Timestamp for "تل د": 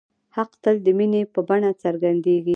0.63-0.87